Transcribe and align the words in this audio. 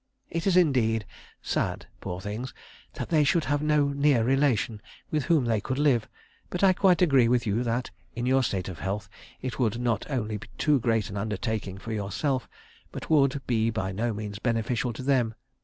It 0.31 0.47
is 0.47 0.57
indeed 0.57 1.05
sad, 1.43 1.85
poor 1.99 2.19
things, 2.19 2.55
that 2.95 3.09
they 3.09 3.23
should 3.23 3.43
have 3.43 3.61
no 3.61 3.89
near 3.89 4.23
relation 4.23 4.81
with 5.11 5.25
whom 5.25 5.45
they 5.45 5.61
could 5.61 5.77
live, 5.77 6.09
but 6.49 6.63
I 6.63 6.73
quite 6.73 7.03
agree 7.03 7.27
with 7.27 7.45
you 7.45 7.61
that, 7.61 7.91
in 8.15 8.25
your 8.25 8.41
state 8.41 8.67
of 8.67 8.79
health, 8.79 9.09
it 9.43 9.59
would 9.59 9.79
not 9.79 10.09
only 10.09 10.37
be 10.37 10.47
too 10.57 10.79
great 10.79 11.11
an 11.11 11.17
undertaking 11.17 11.77
for 11.77 11.91
yourself, 11.91 12.49
but 12.91 13.11
would 13.11 13.43
be 13.45 13.69
by 13.69 13.91
no 13.91 14.11
means 14.11 14.39
beneficial 14.39 14.91
to 14.91 15.03
them. 15.03 15.35